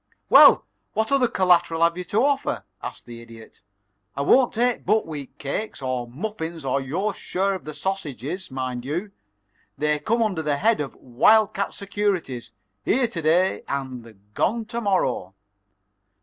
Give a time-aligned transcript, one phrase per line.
[0.31, 3.61] "Well, what other collateral have you to offer?" asked the Idiot.
[4.17, 9.11] "I won't take buckwheat cakes, or muffins, or your share of the sausages, mind you.
[9.77, 12.51] They come under the head of wild cat securities
[12.83, 15.35] here to day and gone to morrow."